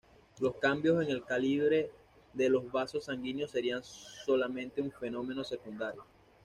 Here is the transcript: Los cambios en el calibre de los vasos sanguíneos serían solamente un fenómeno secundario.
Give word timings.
Los 0.39 0.55
cambios 0.55 1.03
en 1.05 1.11
el 1.11 1.23
calibre 1.23 1.91
de 2.33 2.49
los 2.49 2.71
vasos 2.71 3.05
sanguíneos 3.05 3.51
serían 3.51 3.83
solamente 3.83 4.81
un 4.81 4.91
fenómeno 4.91 5.43
secundario. 5.43 6.03